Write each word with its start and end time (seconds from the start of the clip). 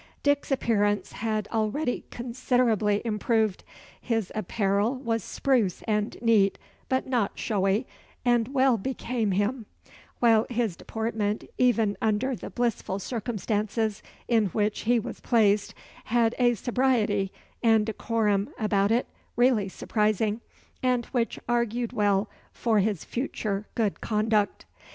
Dick's 0.23 0.51
appearance 0.51 1.11
had 1.11 1.47
already 1.49 2.05
considerably 2.09 3.03
improved. 3.05 3.63
His 4.01 4.31
apparel 4.33 4.95
was 4.95 5.23
spruce 5.23 5.83
and 5.83 6.17
neat, 6.23 6.57
but 6.89 7.05
not 7.05 7.33
showy, 7.37 7.85
and 8.25 8.47
well 8.47 8.79
became 8.79 9.29
him; 9.29 9.67
while 10.17 10.47
his 10.49 10.75
deportment, 10.75 11.43
even 11.59 11.97
under 12.01 12.35
the 12.35 12.49
blissful 12.49 12.97
circumstances 12.97 14.01
in 14.27 14.47
which 14.47 14.79
he 14.85 14.99
was 14.99 15.19
placed, 15.19 15.75
had 16.05 16.33
a 16.39 16.55
sobriety 16.55 17.31
and 17.61 17.85
decorum 17.85 18.49
about 18.57 18.89
it 18.91 19.05
really 19.35 19.69
surprising, 19.69 20.41
and 20.81 21.05
which 21.13 21.37
argued 21.47 21.93
well 21.93 22.27
for 22.51 22.79
his 22.79 23.03
future 23.05 23.67
good 23.75 24.01
conduct. 24.01 24.65